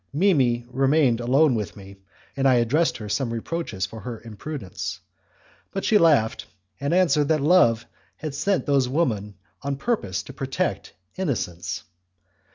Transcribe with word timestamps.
Mimi 0.11 0.65
remained 0.71 1.19
alone 1.19 1.53
with 1.53 1.77
me, 1.77 1.97
and 2.35 2.47
I 2.47 2.55
addressed 2.55 2.97
her 2.97 3.07
some 3.07 3.31
reproaches 3.31 3.85
for 3.85 3.99
her 3.99 4.19
imprudence. 4.21 4.99
But 5.71 5.85
she 5.85 5.99
laughed, 5.99 6.47
and 6.79 6.91
answered 6.91 7.27
that 7.27 7.39
Love 7.39 7.85
had 8.15 8.33
sent 8.33 8.65
those 8.65 8.89
women 8.89 9.35
on 9.61 9.75
purpose 9.75 10.23
to 10.23 10.33
protect 10.33 10.93
Innocence! 11.17 11.83